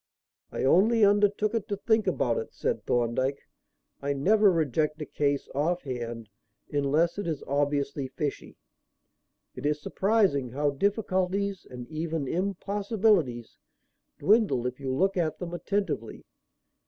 "I 0.51 0.63
only 0.63 1.05
undertook 1.05 1.51
to 1.67 1.77
think 1.77 2.07
about 2.07 2.39
it," 2.39 2.55
said 2.55 2.87
Thorndyke. 2.87 3.39
"I 4.01 4.13
never 4.13 4.51
reject 4.51 4.99
a 4.99 5.05
case 5.05 5.47
off 5.53 5.83
hand 5.83 6.27
unless 6.71 7.19
it 7.19 7.27
is 7.27 7.43
obviously 7.45 8.07
fishy. 8.07 8.57
It 9.53 9.63
is 9.63 9.79
surprising 9.79 10.49
how 10.49 10.71
difficulties, 10.71 11.67
and 11.69 11.87
even 11.87 12.27
impossibilities, 12.27 13.59
dwindle 14.17 14.65
if 14.65 14.79
you 14.79 14.91
look 14.91 15.17
at 15.17 15.37
them 15.37 15.53
attentively. 15.53 16.25